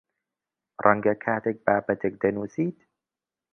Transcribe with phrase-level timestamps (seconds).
[0.83, 2.77] ڕەنگە کاتێک بابەتێک دەنووسیت